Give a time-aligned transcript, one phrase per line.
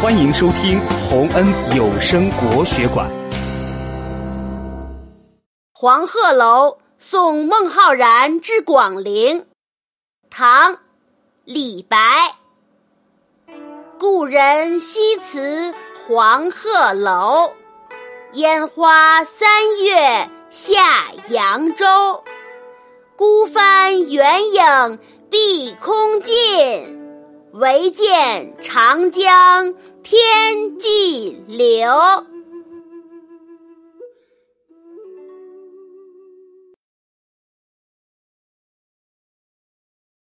[0.00, 3.10] 欢迎收听洪恩有声国学馆。
[5.72, 9.46] 黄鹤楼送孟浩然之广陵，
[10.30, 10.74] 唐·
[11.44, 11.98] 李白。
[13.98, 15.74] 故人西辞
[16.06, 17.54] 黄鹤楼，
[18.34, 19.48] 烟花三
[19.82, 22.22] 月下扬州。
[23.16, 26.96] 孤帆远影碧空尽。
[27.54, 31.88] 唯见长江天际流。